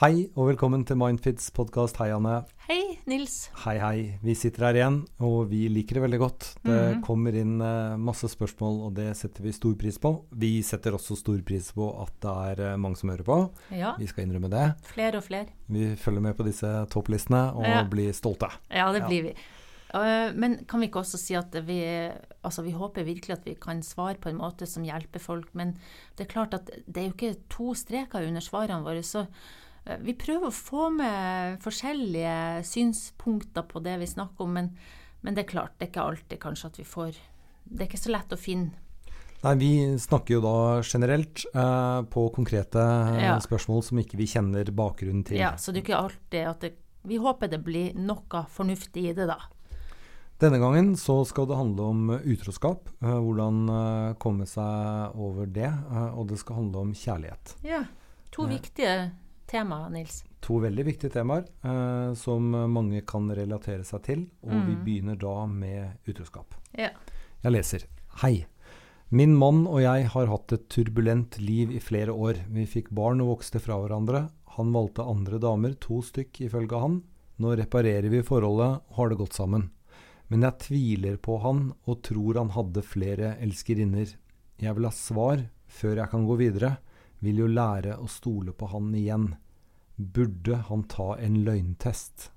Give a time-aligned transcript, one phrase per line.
[0.00, 2.00] Hei og velkommen til Mindfits podkast.
[2.00, 2.40] Hei, Anne.
[2.66, 3.36] Hei, Nils.
[3.62, 3.98] Hei, hei.
[4.26, 6.48] Vi sitter her igjen, og vi liker det veldig godt.
[6.66, 7.04] Det mm.
[7.06, 10.10] kommer inn eh, masse spørsmål, og det setter vi stor pris på.
[10.34, 13.38] Vi setter også stor pris på at det er eh, mange som hører på.
[13.70, 14.66] Ja, Vi skal innrømme det.
[14.90, 15.54] flere og flere.
[15.70, 17.84] Vi følger med på disse topplistene og Ja.
[17.86, 18.50] blir stolte.
[18.74, 19.06] Ja, det Ja.
[19.06, 19.36] blir vi.
[19.94, 22.10] Eh, men kan vi ikke også si at vi
[22.44, 25.54] Altså, vi håper virkelig at vi kan svare på en måte som hjelper folk.
[25.54, 25.78] Men
[26.16, 29.00] det er klart at det er jo ikke to streker under svarene våre.
[29.00, 29.26] Så
[30.00, 34.54] vi prøver å få med forskjellige synspunkter på det vi snakker om.
[34.56, 34.70] Men,
[35.20, 37.20] men det er klart, det er ikke alltid kanskje at vi får
[37.64, 38.72] Det er ikke så lett å finne.
[39.44, 39.70] Nei, vi
[40.00, 43.34] snakker jo da generelt eh, på konkrete eh, Ja.
[43.44, 45.36] spørsmål som ikke vi kjenner bakgrunnen til.
[45.40, 46.72] Ja, så det er ikke alltid at det
[47.04, 49.36] Vi håper det blir noe fornuftig i det, da.
[50.40, 52.88] Denne gangen så skal det handle om eh, utroskap.
[53.04, 55.68] eh, hvordan eh, komme seg over det.
[55.68, 57.56] eh, og det skal handle om kjærlighet.
[57.68, 57.82] Ja.
[58.32, 59.12] To viktige
[59.54, 60.22] temaer, Nils.
[60.44, 64.26] To veldig viktige temaer eh, som mange kan relatere seg til.
[64.44, 64.84] Og vi Mm.
[64.84, 66.54] begynner da med utroskap.
[66.76, 66.90] Ja.
[67.44, 67.86] Jeg leser.
[68.22, 68.44] Hei.
[69.14, 72.40] Min mann og jeg har hatt et turbulent liv i flere år.
[72.50, 74.28] Vi fikk barn og vokste fra hverandre.
[74.56, 77.02] Han valgte andre damer, to stykk ifølge han.
[77.38, 79.70] Nå reparerer vi forholdet og har det godt sammen.
[80.30, 84.14] Men jeg tviler på han og tror han hadde flere elskerinner.
[84.58, 86.76] Jeg vil ha svar før jeg kan gå videre.
[87.22, 89.34] Vil jo lære å stole på han igjen.
[89.96, 92.30] Burde han ta en løgntest?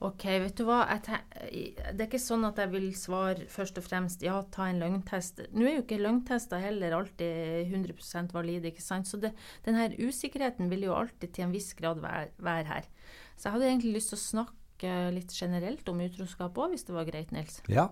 [0.00, 0.78] Ok, vet du hva.
[0.88, 5.42] Det er ikke sånn at jeg vil svare først og fremst ja, ta en løgntest.
[5.52, 9.10] Nå er jo ikke løgntester heller alltid 100% valide, ikke sant.
[9.10, 9.34] Så det,
[9.66, 12.88] den her usikkerheten vil jo alltid til en viss grad være, være her.
[13.36, 16.96] Så jeg hadde egentlig lyst til å snakke litt generelt om utroskap òg, hvis det
[16.96, 17.60] var greit, Nils.
[17.68, 17.90] Ja.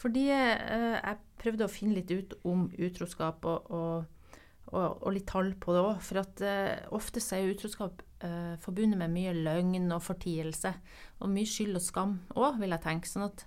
[0.00, 4.19] Fordi eh, jeg prøvde å finne litt ut om utroskap og, og,
[4.68, 6.02] og, og litt tall på det òg.
[6.04, 10.74] For at uh, ofte så er utroskap uh, forbundet med mye løgn og fortielse.
[11.20, 13.10] Og mye skyld og skam òg, vil jeg tenke.
[13.10, 13.46] Sånn at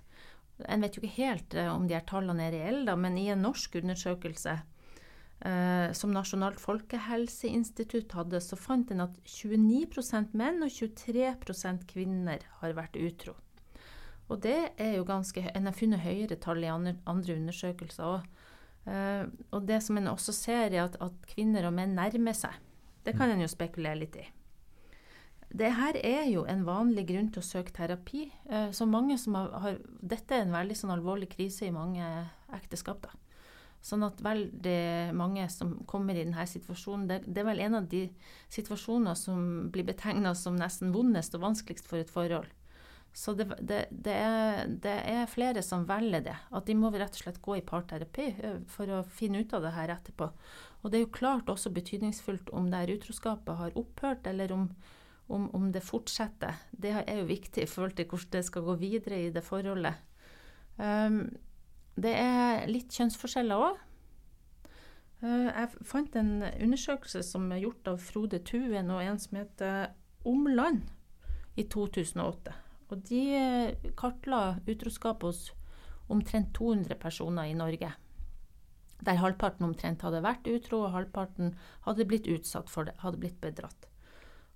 [0.70, 3.30] en vet jo ikke helt uh, om de her tallene er reelle, da, men i
[3.32, 4.58] en norsk undersøkelse
[5.44, 12.76] eh, som Nasjonalt folkehelseinstitutt hadde, så fant en at 29% menn og 23% kvinner har
[12.76, 13.36] vært utro.
[14.32, 18.22] Og det er jo ganske En har funnet høyere tall i andre undersøkelser òg.
[18.84, 22.56] Eh, og det som en også ser, er at, at kvinner og menn nærmer seg.
[23.04, 24.24] Det kan en jo spekulere litt i.
[25.54, 28.26] Det her er jo en vanlig grunn til å søke terapi.
[28.48, 32.08] Uh, så mange som har, har Dette er en veldig sånn alvorlig krise i mange
[32.56, 33.04] ekteskap.
[33.04, 33.12] da.
[33.84, 37.88] Sånn at veldig mange som kommer i denne situasjonen, det, det er vel en av
[37.92, 38.06] de
[38.52, 42.48] situasjoner som blir betegna som nesten vondest og vanskeligst for et forhold.
[43.14, 46.34] Så det, det, det, er, det er flere som velger det.
[46.50, 48.32] At de må rett og slett gå i parterapi
[48.66, 50.26] for å finne ut av det her etterpå.
[50.82, 54.66] Og det er jo klart også betydningsfullt om det her utroskapet har opphørt, eller om,
[55.30, 56.58] om, om det fortsetter.
[56.74, 60.02] Det er jo viktig i forhold til hvordan det skal gå videre i det forholdet.
[60.74, 61.22] Um,
[61.94, 63.78] det er litt kjønnsforskjeller òg.
[65.22, 69.94] jeg fant en undersøkelse som er gjort av Frode Tuen og en som heter
[70.26, 70.82] Omland
[71.54, 72.63] i 2008.
[72.92, 75.48] Og de eh, kartla utroskap hos
[76.12, 77.92] omtrent 200 personer i Norge.
[79.04, 81.54] Der halvparten omtrent hadde vært utro, og halvparten
[81.86, 83.88] hadde blitt utsatt for det, hadde blitt bedratt.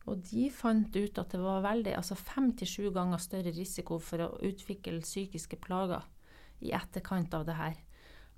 [0.08, 3.98] Og de fant ut at det var veldig, altså fem til sju ganger større risiko
[4.00, 6.06] for å utvikle psykiske plager
[6.64, 7.76] i etterkant av det her.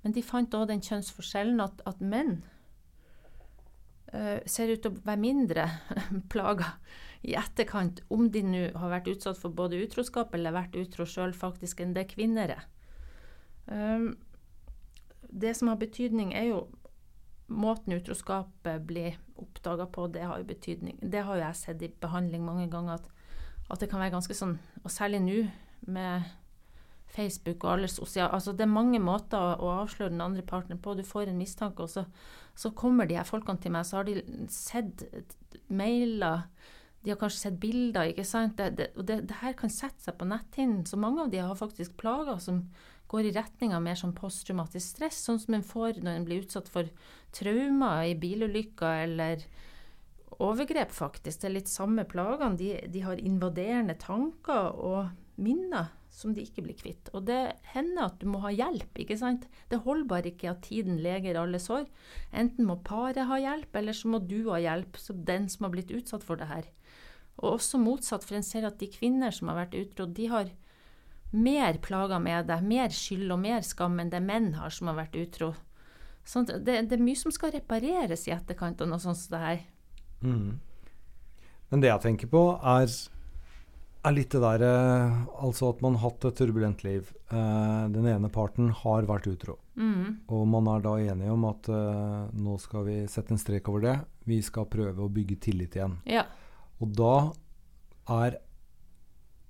[0.03, 2.41] Men de fant òg den kjønnsforskjellen at, at menn
[4.11, 5.67] uh, ser ut til å være mindre
[6.33, 6.73] plaga
[7.21, 11.35] i etterkant, om de nå har vært utsatt for både utroskap eller vært utro sjøl,
[11.37, 12.67] faktisk, enn det kvinner er.
[13.69, 14.15] Um,
[15.31, 16.63] det som har betydning, er jo
[17.51, 20.07] måten utroskapet blir oppdaga på.
[20.07, 20.97] Det har jo betydning.
[21.01, 23.07] Det har jo jeg sett i behandling mange ganger, at,
[23.69, 25.37] at det kan være ganske sånn Og særlig nå
[25.91, 26.27] med
[27.11, 30.95] Facebook og alle sosiale Altså det er mange måter å, avsløre den andre partneren på.
[30.95, 32.05] Du får en mistanke, og så,
[32.55, 34.21] så kommer de her folkene til meg, så har de
[34.51, 35.05] sett
[35.67, 36.47] mailer
[37.01, 38.57] de har kanskje sett bilder, ikke sant.
[38.59, 40.83] Det, det, og det, det her kan sette seg på netthinnen.
[40.85, 42.67] Så mange av de har faktisk plager som
[43.11, 46.45] går i retning av mer sånn posttraumatisk stress, sånn som en får når en blir
[46.45, 46.91] utsatt for
[47.35, 49.43] traumer i bilulykker eller
[50.41, 51.41] overgrep, faktisk.
[51.41, 52.57] Det er litt samme plagene.
[52.59, 57.09] De, de har invaderende tanker og minner som de ikke blir kvitt.
[57.15, 57.39] Og det
[57.71, 59.47] hender at du må ha hjelp, ikke sant.
[59.71, 61.87] Det holder bare ikke at tiden leger alle sår.
[62.35, 65.75] Enten må paret ha hjelp, eller så må du ha hjelp, som den som har
[65.75, 66.67] blitt utsatt for det her.
[67.39, 70.51] Og også motsatt, for en ser at de kvinner som har vært utro, de har
[71.31, 74.99] mer plager med det, mer skyld og mer skam enn det menn har som har
[74.99, 75.53] vært utro.
[76.27, 79.41] Sånn, det, det, er mye som skal repareres i etterkant av noe sånt som det
[79.41, 79.63] her.
[80.21, 80.59] Mm.
[81.71, 82.91] Men det jeg tenker på, er,
[84.01, 84.71] er litt det derre
[85.45, 87.11] Altså at man har hatt et turbulent liv.
[87.29, 89.57] Eh, den ene parten har vært utro.
[89.75, 90.23] Mm.
[90.33, 93.85] Og man er da enige om at eh, nå skal vi sette en strek over
[93.85, 93.95] det.
[94.29, 95.99] Vi skal prøve å bygge tillit igjen.
[96.09, 96.25] Ja.
[96.81, 97.15] Og da
[98.11, 98.41] er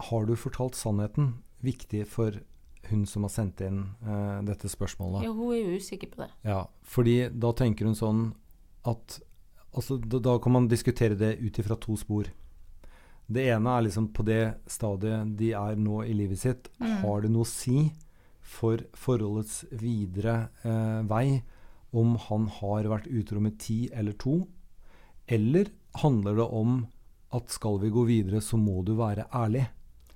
[0.02, 2.34] Har du fortalt sannheten viktig for
[2.90, 5.28] hun som har sendt inn eh, dette spørsmålet?
[5.28, 6.32] ja, hun er jo usikker på det.
[6.42, 8.24] Ja, fordi da tenker hun sånn
[8.90, 9.20] at
[9.78, 12.32] altså, da, da kan man diskutere det ut ifra to spor.
[13.32, 16.72] Det ene er liksom på det stadiet de er nå i livet sitt.
[16.82, 16.96] Mm.
[17.04, 17.90] Har det noe å si
[18.42, 21.42] for forholdets videre eh, vei
[21.96, 24.42] om han har vært utro med ti eller to?
[25.32, 25.72] Eller
[26.02, 26.82] handler det om
[27.32, 29.64] at skal vi gå videre, så må du være ærlig?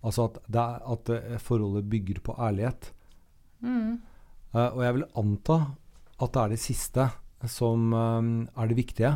[0.06, 2.92] Altså at, er, at eh, forholdet bygger på ærlighet.
[3.64, 4.02] Mm.
[4.54, 5.60] Eh, og jeg vil anta
[6.16, 7.08] at det er det siste
[7.52, 9.16] som eh, er det viktige.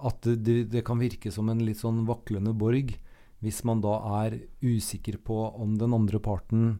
[0.00, 2.96] At det, det, det kan virke som en litt sånn vaklende borg
[3.40, 6.78] hvis man da er usikker på om den andre parten,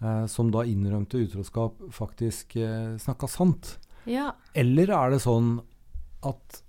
[0.00, 3.76] eh, som da innrømte utroskap, faktisk eh, snakka sant.
[4.06, 4.32] Ja.
[4.54, 5.58] Eller er det sånn
[6.26, 6.62] at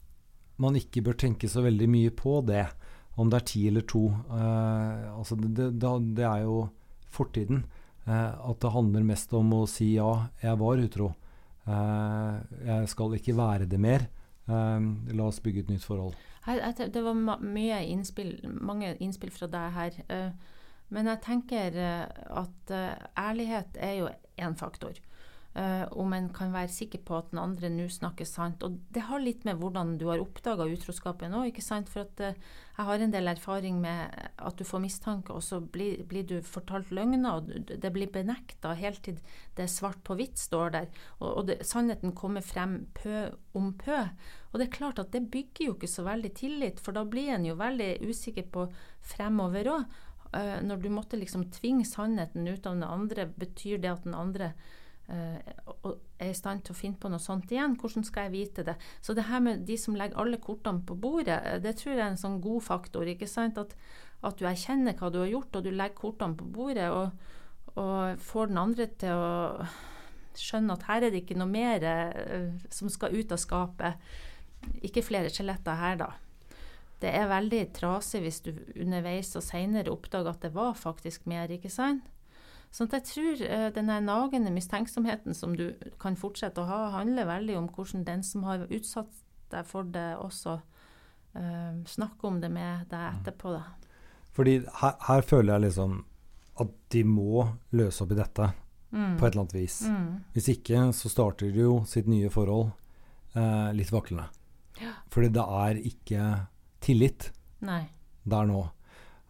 [0.58, 2.66] man ikke bør tenke så veldig mye på det,
[3.18, 4.08] om det er ti eller to.
[4.10, 6.64] Eh, altså det, det, det er jo
[7.14, 7.64] fortiden.
[8.08, 10.12] Eh, at det handler mest om å si ja,
[10.42, 11.12] jeg var utro.
[11.68, 12.36] Eh,
[12.70, 14.08] jeg skal ikke være det mer.
[14.48, 16.16] Eh, la oss bygge et nytt forhold.
[16.48, 20.00] Jeg, det var mye innspill, mange innspill fra deg her.
[20.10, 20.32] eh,
[20.90, 22.06] men jeg tenker eh,
[22.42, 24.10] at eh, ærlighet er jo
[24.40, 24.96] én faktor.
[25.58, 28.62] Eh, om en kan være sikker på at den andre nå snakker sant.
[28.62, 31.90] Og det har litt med hvordan du har oppdaga utroskapen òg, ikke sant.
[31.90, 32.38] For at uh,
[32.76, 36.36] jeg har en del erfaring med at du får mistanke, og så blir, blir du
[36.46, 39.18] fortalt løgner, og det blir benekta helt til
[39.58, 40.90] det svart på hvitt står der.
[41.18, 43.26] Og, og det, sannheten kommer frem pø
[43.58, 44.04] om pø.
[44.52, 47.34] Og det er klart at det bygger jo ikke så veldig tillit, for da blir
[47.34, 48.70] en jo veldig usikker på
[49.02, 50.04] fremover òg.
[50.38, 54.52] når du måtte liksom tvinge sannheten ut av den andre, betyr det at den andre
[54.52, 54.76] eh,
[55.84, 57.78] og- er i stand til å finne på noe sånt igjen?
[57.78, 58.76] Hvordan skal jeg vite det?
[59.02, 62.00] Så det her med de som legger alle kortene på bordet, eh, det tror jeg
[62.00, 63.06] er en sånn god faktor.
[63.06, 63.58] ikke sant?
[63.58, 63.76] At,
[64.24, 67.12] at du erkjenner hva du har gjort, og du legger kortene på bordet, og,
[67.78, 69.68] og får den andre til å
[70.38, 73.94] skjønne at her er det ikke noe mer eh, som skal ut av skapet.
[74.84, 76.12] Ikke flere skjeletter her, da.
[77.00, 81.52] Det er veldig trasig hvis du underveis og seinere oppdager at det var faktisk mer,
[81.54, 82.02] ikke sant?
[82.72, 83.40] Sånn at jeg tror
[83.74, 88.24] denne den nagende mistenksomheten som du kan fortsette å ha, handler veldig om hvordan den
[88.24, 89.14] som har utsatt
[89.50, 90.58] deg for det, også
[91.38, 93.56] eh, snakker om det med deg etterpå.
[93.56, 93.64] Da.
[94.36, 96.02] Fordi her, her føler jeg liksom
[96.60, 98.54] at de må løse opp i dette
[98.88, 99.18] Mm.
[99.20, 99.82] på et eller annet vis.
[99.84, 100.24] Mm.
[100.34, 102.70] Hvis ikke så starter de jo sitt nye forhold
[103.36, 104.30] eh, litt vaklende.
[104.80, 104.94] Ja.
[105.12, 106.28] Fordi det er ikke
[106.80, 107.82] tillit Nei.
[108.24, 108.62] der nå.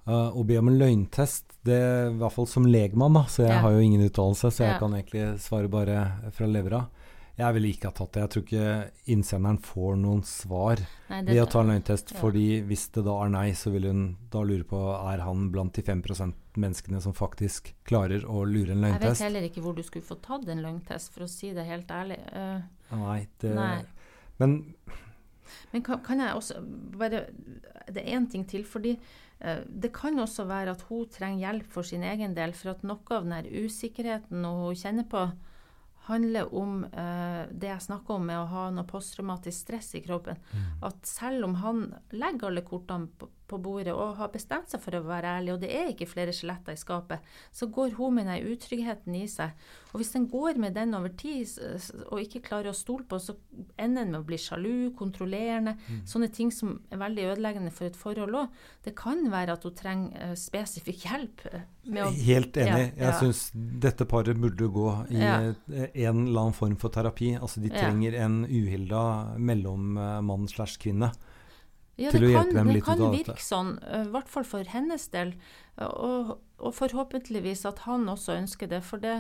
[0.07, 1.77] Eh, å be om en løgntest, det
[2.13, 3.59] i hvert fall som legmann, da, så jeg Ja.
[3.59, 4.80] har jo ingen uttalelse, så jeg Ja.
[4.80, 6.88] kan egentlig svare bare fra levra.
[7.38, 8.21] Jeg ville ikke ha tatt det.
[8.21, 12.13] Jeg tror ikke innsenderen får noen svar Nei, ved å ta en løgntest.
[12.13, 12.19] ja.
[12.19, 14.80] fordi hvis det da er nei, så vil hun da lure på
[15.13, 19.01] er han blant de 5% menneskene som faktisk klarer å lure en løgntest.
[19.21, 21.68] Jeg vet heller ikke hvor du skulle få tatt en løgntest, for å si det
[21.68, 22.18] helt ærlig.
[22.33, 22.62] Uh,
[22.92, 23.83] Nei, det, Nei.
[24.39, 24.74] Men
[25.74, 26.62] Men kan, kan jeg også
[26.98, 27.28] bare
[27.88, 28.66] Det er én ting til.
[28.66, 28.98] fordi
[29.40, 32.54] eh, det kan også være at hun trenger hjelp for sin egen del.
[32.54, 35.30] For at noe av den usikkerheten hun kjenner på,
[36.07, 40.40] handler om eh, det jeg snakker om med å ha noe posttraumatisk stress i kroppen.
[40.81, 44.97] At selv om han legger alle kortene på, på bordet og har bestemt seg for
[44.97, 47.19] å være ærlig, og det er ikke flere skjeletter i skapet,
[47.56, 49.51] så går hun med den utryggheten i seg.
[49.94, 51.47] Og hvis den går med den over tid
[52.11, 53.33] og ikke klarer å stole på, så
[53.80, 55.77] ender den med å bli sjalu, kontrollerende.
[56.06, 58.59] Sånne ting som er veldig ødeleggende for et forhold òg.
[58.85, 61.45] Det kan være at hun trenger eh, spesifikk hjelp.
[61.54, 62.68] eh, Med å, helt enig.
[62.68, 63.06] Ja, ja.
[63.07, 65.39] Jeg syns dette paret burde gå i Ja.
[65.71, 67.33] eh, en eller annen form for terapi.
[67.39, 71.11] Altså, de trenger en uhilda mellommann slash kvinne.
[71.97, 74.69] Ja, til det hjelpe kan, dem litt ut av virke sånn, i hvert fall for
[74.69, 75.33] hennes del.
[75.81, 78.83] Og, og forhåpentligvis at han også ønsker det.
[78.85, 79.16] For det,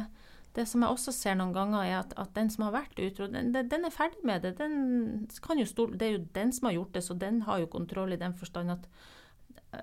[0.57, 3.29] det som jeg også ser noen ganger, er at, at den som har vært utro,
[3.33, 4.55] den, den er ferdig med det.
[4.61, 7.63] Den kan jo stole, det er jo den som har gjort det, så den har
[7.63, 8.89] jo kontroll i den forstand at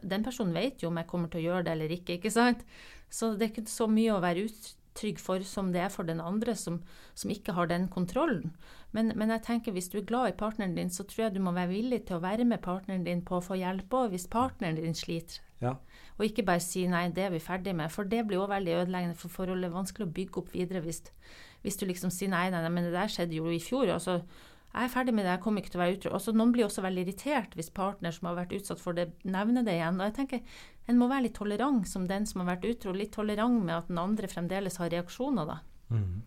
[0.03, 2.19] den personen vet jo om jeg kommer til å gjøre det eller ikke.
[2.19, 2.65] ikke sant?
[3.13, 4.47] Så det er ikke så mye å være
[4.95, 6.83] utrygg for som det er for den andre som,
[7.15, 8.55] som ikke har den kontrollen.
[8.93, 11.41] Men, men jeg tenker hvis du er glad i partneren din, så tror jeg du
[11.41, 14.29] må være villig til å være med partneren din på å få hjelp òg, hvis
[14.31, 15.41] partneren din sliter.
[15.61, 15.75] Ja.
[16.19, 18.85] Og ikke bare si 'nei, det er vi ferdig med', for det blir òg veldig
[18.85, 19.73] ødeleggende for forholdet.
[19.73, 21.03] Vanskelig å bygge opp videre hvis,
[21.63, 23.95] hvis du liksom sier 'nei, nei, nei, men det der skjedde jo i fjor'.
[23.95, 24.23] Altså,
[24.75, 26.11] jeg er ferdig med det, jeg kommer ikke til å være utro.
[26.17, 29.63] Også, noen blir også veldig irritert hvis partner som har vært utsatt for det, nevner
[29.63, 30.01] det igjen.
[30.01, 33.15] Og jeg tenker En må være litt tolerant som den som har vært utro, litt
[33.15, 35.47] tolerant med at den andre fremdeles har reaksjoner.
[35.49, 35.61] da.
[35.95, 36.25] Mm.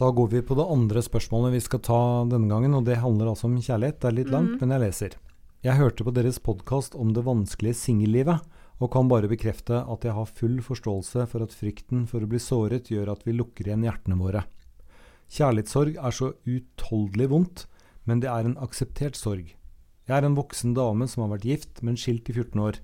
[0.00, 2.00] Da går vi på det andre spørsmålet vi skal ta
[2.30, 4.00] denne gangen, og det handler altså om kjærlighet.
[4.00, 4.62] Det er litt langt, mm.
[4.62, 5.18] men jeg leser.
[5.66, 8.44] Jeg hørte på deres podkast om det vanskelige singellivet,
[8.78, 12.40] og kan bare bekrefte at jeg har full forståelse for at frykten for å bli
[12.40, 14.46] såret gjør at vi lukker igjen hjertene våre.
[15.32, 17.64] Kjærlighetssorg er så utholdelig vondt,
[18.06, 19.48] men det er en akseptert sorg.
[20.06, 22.78] Jeg er en voksen dame som har vært gift, men skilt i 14 år.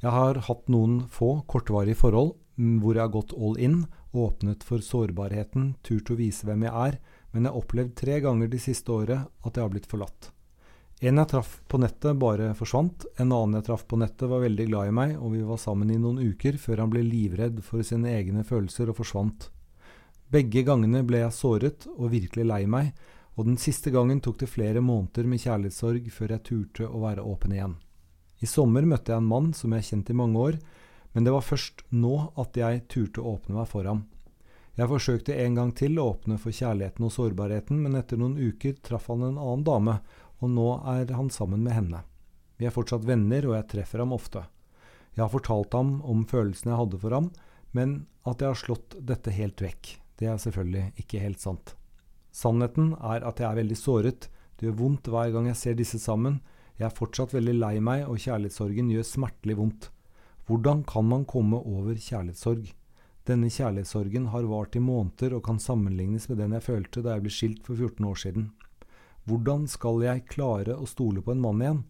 [0.00, 3.82] Jeg har hatt noen få kortvarige forhold mm, hvor jeg har gått all in,
[4.14, 6.98] åpnet for sårbarheten, turt å vise hvem jeg er,
[7.32, 10.30] men jeg har opplevd tre ganger de siste året at jeg har blitt forlatt.
[11.04, 13.04] En jeg traff på nettet, bare forsvant.
[13.20, 15.90] En annen jeg traff på nettet, var veldig glad i meg, og vi var sammen
[15.92, 19.50] i noen uker før han ble livredd for sine egne følelser og forsvant.
[20.34, 22.88] Begge gangene ble jeg såret og virkelig lei meg,
[23.38, 27.22] og den siste gangen tok det flere måneder med kjærlighetssorg før jeg turte å være
[27.22, 27.76] åpen igjen.
[28.42, 30.58] I sommer møtte jeg en mann som jeg har kjent i mange år,
[31.14, 34.02] men det var først nå at jeg turte å åpne meg for ham.
[34.74, 38.74] Jeg forsøkte en gang til å åpne for kjærligheten og sårbarheten, men etter noen uker
[38.82, 40.00] traff han en annen dame,
[40.42, 42.02] og nå er han sammen med henne.
[42.58, 44.48] Vi er fortsatt venner, og jeg treffer ham ofte.
[45.14, 47.30] Jeg har fortalt ham om følelsene jeg hadde for ham,
[47.70, 50.00] men at jeg har slått dette helt vekk.
[50.18, 51.74] Det er selvfølgelig ikke helt sant.
[52.34, 54.28] Sannheten er at jeg er veldig såret,
[54.58, 56.40] det gjør vondt hver gang jeg ser disse sammen,
[56.78, 59.90] jeg er fortsatt veldig lei meg, og kjærlighetssorgen gjør smertelig vondt.
[60.46, 62.66] Hvordan kan man komme over kjærlighetssorg?
[63.24, 67.24] Denne kjærlighetssorgen har vart i måneder og kan sammenlignes med den jeg følte da jeg
[67.24, 68.50] ble skilt for 14 år siden.
[69.24, 71.84] Hvordan skal jeg klare å stole på en mann igjen?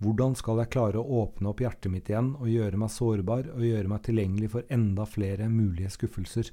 [0.00, 3.62] Hvordan skal jeg klare å åpne opp hjertet mitt igjen og gjøre meg sårbar og
[3.62, 6.50] gjøre meg tilgjengelig for enda flere mulige skuffelser?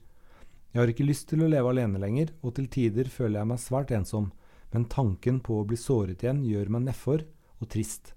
[0.74, 3.64] Jeg har ikke lyst til å leve alene lenger, og til tider føler jeg meg
[3.64, 4.32] svært ensom,
[4.74, 7.24] men tanken på å bli såret igjen gjør meg nedfor
[7.62, 8.14] og trist.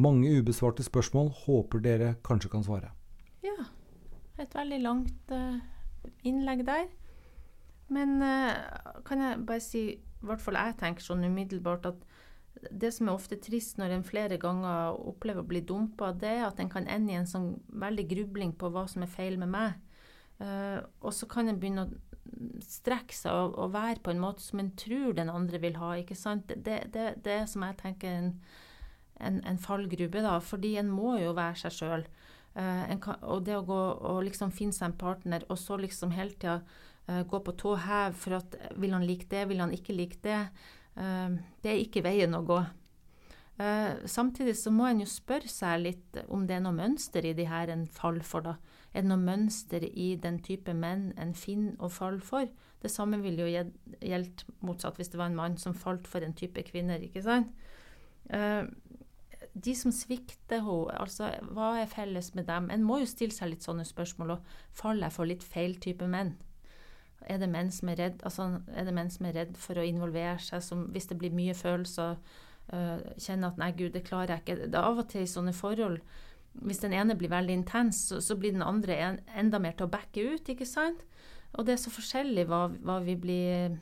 [0.00, 2.92] Mange ubesvarte spørsmål håper dere kanskje kan svare.
[3.44, 3.66] Ja,
[4.40, 5.58] et veldig langt uh,
[6.24, 6.86] innlegg der.
[7.92, 8.54] Men uh,
[9.04, 12.00] kan jeg bare si i hvert fall jeg tenker sånn umiddelbart at
[12.70, 16.46] det som er ofte trist når en flere ganger opplever å bli dumpa, det er
[16.48, 19.52] at en kan ende i en sånn veldig grubling på hva som er feil med
[19.52, 19.78] meg.
[20.40, 24.40] Uh, og så kan en begynne å strekke seg og, og, være på en måte
[24.40, 25.92] som en tror den andre vil ha.
[26.00, 26.48] ikke sant?
[26.48, 28.30] Det, det, det er som jeg tenker en,
[29.20, 30.38] en, en fallgrube, da.
[30.40, 32.06] Fordi en må jo være seg sjøl.
[32.56, 33.80] Uh, eh, og det å gå
[34.10, 36.60] og liksom finne seg en partner, og så liksom hele tida
[37.08, 40.20] Uh, gå på tå hev for at vil han like det, vil han ikke like
[40.22, 40.44] det.
[40.94, 42.58] Det er ikke veien å gå.
[43.60, 47.34] Uh, samtidig så må en jo spørre seg litt om det er noe mønster i
[47.36, 48.46] de her en faller for.
[48.46, 48.54] da.
[48.94, 52.48] Er det noe mønster i den type menn en finner og faller for?
[52.80, 53.64] Det samme ville jo
[54.00, 57.02] gjeldt motsatt hvis det var en mann som falt for en type kvinner.
[57.04, 57.52] ikke sant?
[58.30, 62.68] de som svikter henne, altså hva er felles med dem?
[62.70, 64.36] En må jo stille seg litt sånne spørsmål.
[64.36, 66.36] og Faller jeg for litt feil type menn?
[67.28, 69.84] Er det menn som er redd, altså, er det menn som er redd for å
[69.84, 72.16] involvere seg, som hvis det blir mye følelser,
[72.72, 74.66] uh, kjenner at 'nei, gud, det klarer jeg ikke'.
[74.70, 76.00] Det er av og til i sånne forhold
[76.50, 79.86] Hvis den ene blir veldig intens, så, så blir den andre en, enda mer til
[79.86, 81.04] å backe ut, ikke sant?
[81.54, 83.76] Og det er så forskjellig hva, hva vi blir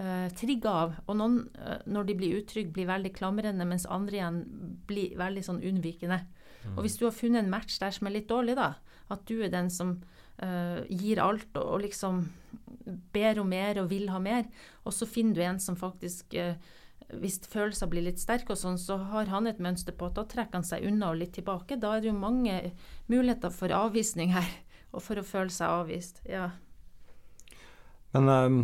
[0.00, 0.94] uh, trigga av.
[1.06, 4.40] Og noen, uh, når de blir utrygge, blir veldig klamrende, mens andre igjen
[4.88, 6.22] blir veldig sånn unnvikende.
[6.64, 6.74] Mm.
[6.76, 8.74] Og hvis du har funnet en match der som er litt dårlig, da,
[9.12, 9.98] at du er den som
[10.42, 12.24] uh, gir alt og, og, liksom
[13.14, 14.46] ber om mer og vil ha mer.
[14.84, 16.54] Og så finner du en som faktisk uh,
[17.18, 20.26] hvis følelser blir litt sterke, og sånn, så har han et mønster på at da
[20.28, 21.78] trekker han seg unna og litt tilbake.
[21.80, 22.58] Da er det jo mange
[23.10, 24.50] muligheter for avvisning her,
[24.94, 26.22] og for å føle seg avvist.
[26.28, 26.50] Ja.
[28.14, 28.60] Men um,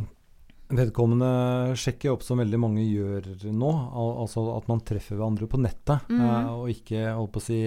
[0.74, 5.60] vedkommende sjekker opp som veldig mange gjør nå, al altså at man treffer hverandre på
[5.62, 6.22] nettet, mm.
[6.22, 7.62] uh, og ikke holdt på å si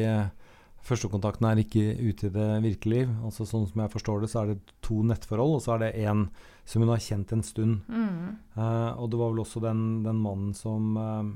[0.90, 3.10] Førstekontakten er ikke ute i det virkelige liv.
[3.28, 6.06] Altså Sånn som jeg forstår det, så er det to nettforhold, og så er det
[6.08, 6.22] én
[6.70, 7.82] som hun har kjent en stund.
[7.90, 8.38] Mm.
[8.54, 11.32] Uh, og det var vel også den, den mannen som uh,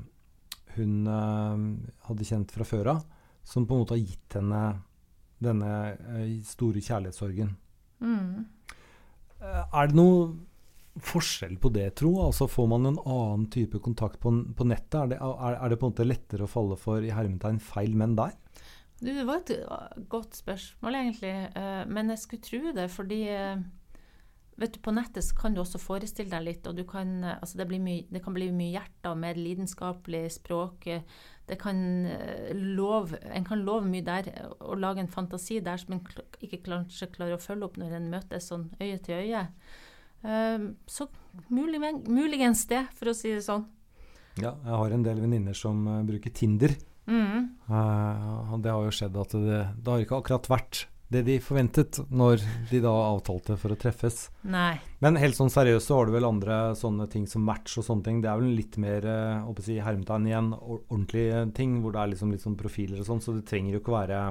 [0.76, 1.64] hun uh,
[2.06, 3.00] hadde kjent fra før av,
[3.42, 4.62] som på en måte har gitt henne
[5.44, 5.72] denne
[6.46, 7.50] store kjærlighetssorgen.
[8.04, 8.46] Mm.
[9.42, 12.12] er det noe forskjell på det, tro?
[12.24, 14.96] Altså Får man en annen type kontakt på, på nettet?
[15.00, 17.96] Er det, er, er det, på en måte lettere å falle for i hermetegn feil
[17.98, 18.32] menn der?
[19.02, 19.52] Det var et
[20.08, 21.34] godt spørsmål, egentlig.
[21.90, 23.22] Men jeg skulle tro det, fordi
[24.60, 27.68] vet du, På nettet så kan du også forestille deg litt, og kan, altså det,
[27.82, 30.88] mye, det, kan bli mye hjerte og mer lidenskapelig språk.
[31.44, 31.78] Det kan
[32.54, 34.30] love, en kan love mye der
[34.60, 36.04] og lage en fantasi der som en
[36.40, 39.44] ikke kanskje klarer å følge opp når en møtes sånn øye til øye.
[40.24, 41.08] Eh, så
[41.52, 43.66] mulig, muligens det, for å si det sånn.
[44.40, 46.72] Ja, jeg har en del venninner som bruker Tinder.
[47.04, 47.52] Mm.
[47.68, 51.98] Uh, det har jo skjedd at det, det har ikke akkurat vært det de forventet
[52.08, 54.28] når de da avtalte for å treffes.
[54.48, 54.78] Nei.
[55.04, 58.06] Men helt sånn seriøst så har du vel andre sånne ting som match og sånne
[58.06, 58.22] ting.
[58.24, 62.32] Det er vel litt mer uh, si, hermetegn igjen, ordentlige ting, hvor det er liksom
[62.34, 64.22] litt sånn profiler og sånn, så det trenger jo ikke være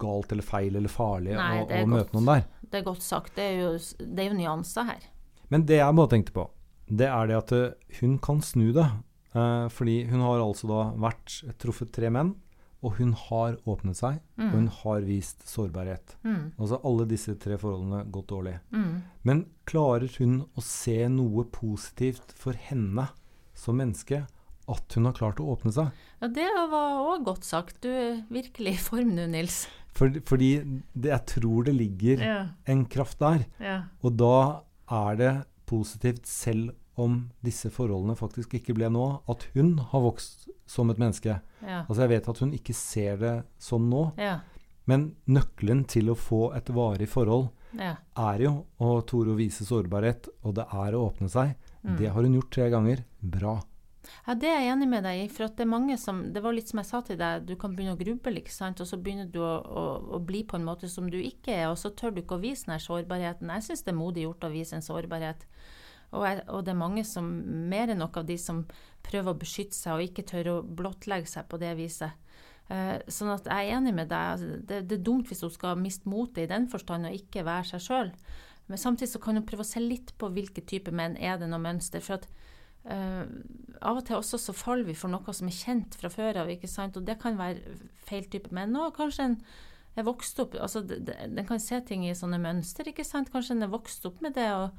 [0.00, 2.48] galt eller feil eller farlig Nei, å, å møte noen der.
[2.70, 3.34] Det er godt sagt.
[3.36, 5.06] Det er jo, det er jo nyanser her.
[5.52, 6.48] Men det jeg bare tenkte på,
[6.90, 8.88] det er det at uh, hun kan snu det.
[9.30, 12.34] Eh, fordi hun har altså da vært truffet tre menn,
[12.80, 14.46] og hun har åpnet seg, mm.
[14.48, 16.14] og hun har vist sårbarhet.
[16.24, 16.52] Mm.
[16.56, 18.56] Altså alle disse tre forholdene gått dårlig.
[18.72, 19.02] Mm.
[19.28, 23.10] Men klarer hun å se noe positivt for henne
[23.58, 24.24] som menneske?
[24.70, 25.92] At hun har klart å åpne seg?
[26.22, 27.80] Ja, Det var òg godt sagt.
[27.82, 29.64] Du er virkelig i form nå, Nils.
[29.96, 30.52] For, fordi
[30.94, 32.40] det, jeg tror det ligger ja.
[32.70, 33.44] en kraft der.
[33.58, 33.78] Ja.
[34.06, 35.32] Og da er det
[35.70, 41.00] positivt, selv om disse forholdene faktisk ikke ble nå, at hun har vokst som et
[41.00, 41.40] menneske.
[41.64, 41.82] Ja.
[41.86, 44.38] Altså Jeg vet at hun ikke ser det sånn nå, ja.
[44.90, 47.96] men nøkkelen til å få et varig forhold ja.
[48.18, 51.56] er jo å tore å vise sårbarhet, og det er å åpne seg.
[51.82, 51.96] Mm.
[51.98, 53.04] Det har hun gjort tre ganger.
[53.20, 53.58] Bra.
[54.26, 55.26] Ja, Det er jeg enig med deg i.
[55.32, 57.74] For det er mange som Det var litt som jeg sa til deg, du kan
[57.76, 58.80] begynne å gruble, ikke sant.
[58.80, 59.84] Og så begynner du å, å,
[60.16, 62.44] å, bli på en måte som du ikke er, og så tør du ikke å
[62.44, 63.52] vise den sårbarheten.
[63.58, 65.46] Jeg syns det er modig gjort å vise en sårbarhet.
[66.10, 67.28] Og, jeg, og, det er mange som,
[67.70, 68.64] mer enn nok av de som
[69.06, 72.16] prøver å beskytte seg og ikke tør å blottlegge seg på det viset.
[72.70, 74.34] Eh, sånn at jeg er enig med deg.
[74.34, 77.46] Altså, det, det, er dumt hvis hun skal miste motet i den forstand og ikke
[77.46, 78.12] være seg sjøl.
[78.70, 81.48] Men samtidig så kan hun prøve å se litt på hvilke typer menn er det
[81.50, 82.02] noe mønster.
[82.04, 82.28] For at
[82.86, 83.24] eh,
[83.80, 86.52] av og til også så faller vi for noe som er kjent fra før av,
[86.52, 86.98] ikke sant?
[86.98, 88.78] og det kan være feil type menn.
[88.78, 89.40] Og kanskje en
[89.98, 93.32] er vokst opp altså Den kan se ting i sånne mønster, ikke sant.
[93.34, 94.46] Kanskje en er vokst opp med det.
[94.54, 94.70] og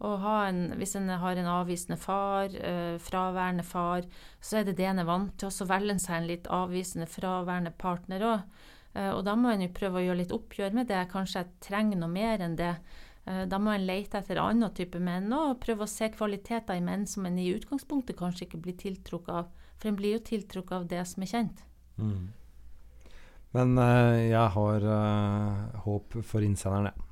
[0.00, 4.02] en, Hvis en har en avvisende far, eh, fraværende far,
[4.40, 5.46] så er det det en er vant til.
[5.46, 8.42] Og så velger en seg en litt avvisende, fraværende partner òg.
[8.94, 11.08] Eh, og da må en jo prøve å gjøre litt oppgjør med det.
[11.10, 12.76] Kanskje jeg trenger noe mer enn det.
[13.26, 16.84] Eh, da må en lete etter annen type menn og prøve å se kvaliteter i
[16.84, 19.50] menn som en i utgangspunktet kanskje ikke blir tiltrukket av.
[19.78, 21.64] For en blir jo tiltrukket av det som er kjent.
[21.98, 22.30] Mm.
[23.56, 27.07] Men uh, jeg har uh, håp for innsenderen, jeg.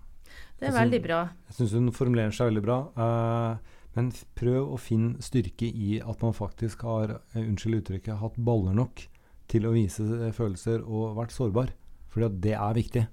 [0.56, 1.20] Det er synes, veldig bra.
[1.50, 2.78] Jeg syns hun formulerer seg veldig bra.
[2.96, 8.76] Uh, men prøv å finne styrke i at man faktisk har, unnskyld uttrykket, hatt baller
[8.76, 9.06] nok
[9.50, 10.04] til å vise
[10.36, 11.72] følelser og vært sårbar.
[12.12, 13.06] For det er viktig.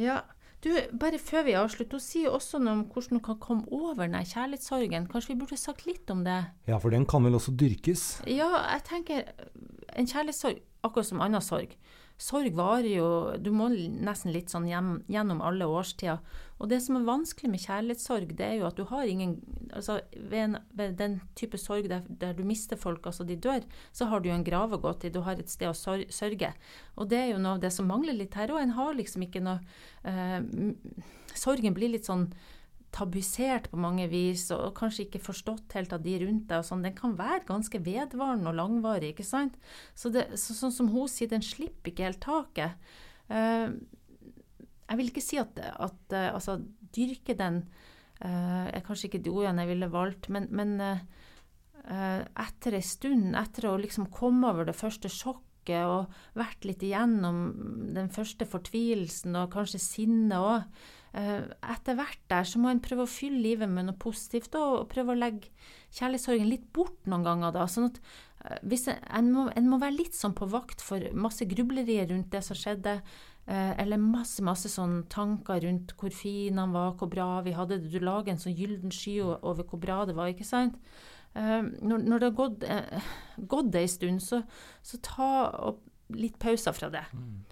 [0.00, 0.20] Ja,
[0.64, 0.68] du,
[1.00, 4.16] bare før vi avslutter, hun sier også noe om hvordan hun kan komme over den
[4.28, 5.08] kjærlighetssorgen.
[5.08, 6.42] Kanskje vi burde sagt litt om det?
[6.68, 8.20] Ja, for den kan vel også dyrkes?
[8.28, 9.30] Ja, jeg tenker
[9.96, 11.72] en kjærlighetssorg, akkurat som annen sorg,
[12.20, 13.08] sorg varer jo
[13.40, 16.20] Du må nesten litt sånn gjennom alle årstider.
[16.60, 19.38] Og det som er vanskelig med kjærlighetssorg, det er jo at du har ingen
[19.72, 23.64] altså Ved, en, ved den type sorg der, der, du mister folk, altså de dør,
[23.96, 25.14] så har du jo en grav å gå til.
[25.14, 25.76] Du har et sted å
[26.12, 26.52] sørge.
[26.96, 28.52] Og det er jo noe av det som mangler litt her.
[28.52, 29.60] Og en har liksom ikke noe
[30.04, 30.40] eh,
[31.30, 32.26] Sorgen blir litt sånn
[32.94, 36.58] tabuisert på mange vis, og kanskje ikke forstått helt av de rundt deg.
[36.58, 39.12] og sånn, Den kan være ganske vedvarende og langvarig.
[39.14, 39.56] ikke sant?
[39.94, 42.90] Så, det, så Sånn som hun sier, den slipper ikke helt taket.
[43.30, 43.78] Uh,
[44.90, 46.58] jeg vil ikke si at, at uh, altså,
[46.94, 47.62] dyrke den
[48.24, 50.78] uh, er kanskje ikke de ordene jeg ville valgt, men, men
[51.90, 57.38] etter ei stund, etter å liksom komme over det første sjokket og vært litt igjennom
[57.96, 60.66] den første fortvilelsen og kanskje sinnet òg,
[61.12, 65.14] etter hvert der så må en prøve å fylle livet med noe positivt og prøve
[65.14, 65.50] å legge
[65.96, 67.54] kjærlighetssorgen litt bort noen ganger.
[67.56, 67.98] da, sånn at
[68.46, 72.30] eh, en, en, må, en, må, være litt sånn på vakt for masse grublerier rundt
[72.30, 73.00] det som skjedde,
[73.50, 77.80] eh, eller masse masse sånn tanker rundt hvor fin han var, hvor bra vi hadde
[77.82, 77.90] det.
[77.90, 80.78] Du lager en sånn gylden sky over hvor bra det var, ikke sant?
[81.30, 82.64] Når, når det har gått,
[83.52, 84.40] gått ei stund, så,
[84.82, 85.28] så ta
[86.10, 87.04] litt pauser fra det.
[87.14, 87.44] Mm.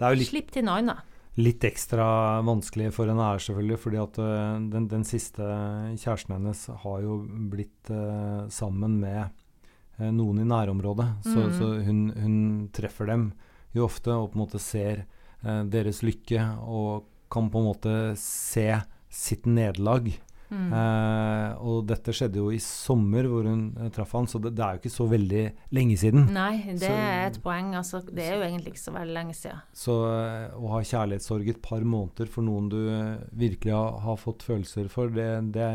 [0.00, 0.24] det.
[0.24, 2.06] Slipp til noe annet litt ekstra
[2.46, 5.44] vanskelig for henne er selvfølgelig, fordi at uh, den, den, siste
[6.00, 7.18] kjæresten hennes har jo
[7.52, 9.26] blitt uh, sammen med
[10.00, 11.10] uh, noen i nærområdet.
[11.20, 11.28] Mm.
[11.28, 12.38] Så, så hun, hun,
[12.76, 13.28] treffer dem
[13.76, 15.04] jo ofte og på en måte ser
[15.46, 18.64] deres lykke og kan på en måte se
[19.12, 20.08] sitt nederlag
[20.50, 20.68] Mm.
[20.78, 24.64] Eh, og dette skjedde jo i sommer hvor hun eh, traff han, så det, det,
[24.64, 25.44] er jo ikke så veldig
[25.78, 26.28] lenge siden.
[26.36, 27.72] Nei, det så, er et poeng.
[27.78, 29.64] Altså, det er jo egentlig ikke så veldig lenge siden.
[29.76, 32.80] Så eh, å ha kjærlighetssorg et par måneder for noen du
[33.36, 35.70] virkelig har, har fått følelser for, det, det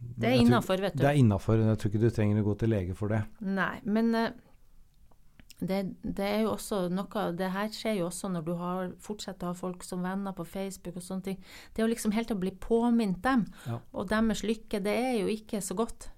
[0.00, 1.02] det er innafor, vet du.
[1.02, 1.60] Det er innafor.
[1.60, 3.20] Jeg tror ikke du trenger å gå til lege for det.
[3.44, 4.30] Nei, men uh,
[5.60, 9.48] det, det, er jo også noe Det her skjer jo også når du har, fortsetter
[9.48, 11.40] å ha folk som venner på Facebook og sånne ting.
[11.72, 13.80] Det er jo liksom helt å bli påminnet dem, ja.
[13.92, 16.10] og deres lykke, det er jo ikke så godt.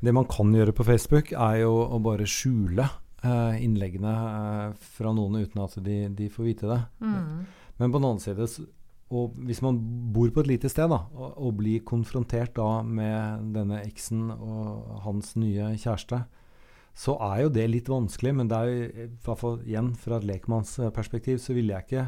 [0.00, 5.12] Det man kan gjøre på Facebook, er jo å bare skjule eh, innleggene eh, fra
[5.16, 6.80] noen uten at de, de får vite det.
[7.04, 7.48] Mm.
[7.80, 8.48] Men på den annen side,
[9.10, 9.80] og hvis man
[10.14, 15.00] bor på et lite sted da, og, og blir konfrontert da med denne eksen og
[15.04, 16.22] hans nye kjæreste,
[17.00, 18.34] så er jo det litt vanskelig.
[18.36, 22.06] Men det er i hvert fall igjen fra et lekmannsperspektiv, så ville jeg ikke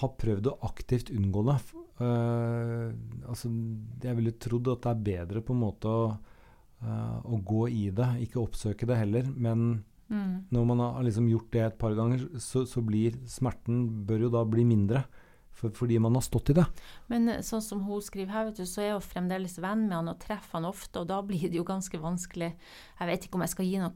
[0.00, 1.58] ha prøvd å aktivt unngå det.
[2.00, 2.90] Uh,
[3.30, 3.52] altså,
[4.02, 6.06] jeg ville trodd at det er bedre på en måte å,
[6.82, 9.28] uh, å gå i det, ikke oppsøke det heller.
[9.30, 10.32] Men mm.
[10.54, 14.34] når man har liksom gjort det et par ganger, så, så blir smerten bør jo
[14.34, 15.04] da bli mindre
[15.54, 16.66] for, fordi man har stått i det.
[17.12, 20.12] Men eh, sånn som hun skriver her, du, så er hun fremdeles venn med han
[20.12, 22.52] og treffer han ofte, og da blir det jo ganske vanskelig.
[22.98, 23.94] Jeg vet ikke om jeg skal gi noe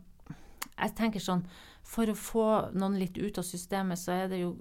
[0.79, 1.45] Jeg tenker sånn,
[1.87, 4.53] for å få noen litt ut av systemet, så er det jo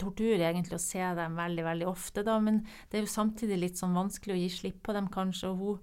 [0.00, 2.36] tortur egentlig å se dem veldig, veldig ofte, da.
[2.42, 5.52] Men det er jo samtidig litt sånn vanskelig å gi slipp på dem, kanskje.
[5.52, 5.78] Og hun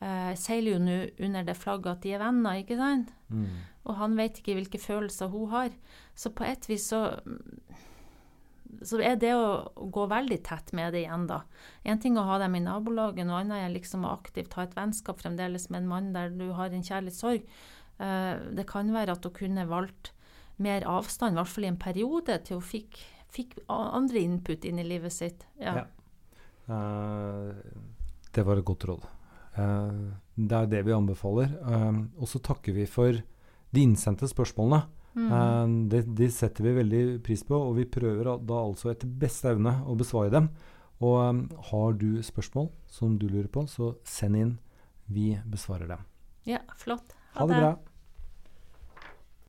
[0.00, 0.96] eh, seiler jo nå
[1.28, 3.12] under det flagget at de er venner, ikke sant?
[3.28, 3.60] Mm.
[3.82, 5.76] Og han vet ikke hvilke følelser hun har.
[6.16, 7.02] Så på et vis så
[8.80, 11.42] så er det å gå veldig tett med det igjen, da.
[11.84, 14.76] Én ting å ha dem i nabolaget, noe annet er liksom å aktivt ha et
[14.76, 17.44] vennskap fremdeles med en mann der du har en kjærlighetssorg.
[18.00, 20.14] Uh, det kan være at hun kunne valgt
[20.62, 24.80] mer avstand, i hvert fall i en periode, til hun fikk, fikk andre input inn
[24.80, 25.44] i livet sitt.
[25.60, 25.82] Ja.
[25.82, 25.86] ja.
[26.70, 27.52] Uh,
[28.32, 29.06] det var et godt råd.
[29.58, 31.58] Uh, det er det vi anbefaler.
[32.16, 33.20] og så takker vi for
[33.72, 34.86] de innsendte spørsmålene.
[35.14, 35.28] Mm.
[35.28, 39.52] Uh, det, det, setter vi veldig pris på, og vi prøver da altså etter beste
[39.52, 40.50] evne å besvare dem.
[41.02, 44.52] Og um, har du spørsmål som du lurer på, så send inn.
[45.12, 46.04] Vi besvarer dem.
[46.48, 47.16] Ja, flott.
[47.34, 47.72] Ha, ha det bra.